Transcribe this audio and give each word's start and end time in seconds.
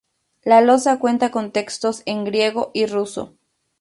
La 0.41 0.61
losa 0.61 0.97
cuenta 0.97 1.29
con 1.29 1.51
textos 1.51 2.01
en 2.07 2.25
griego 2.25 2.71
y 2.73 2.87
ruso. 2.87 3.37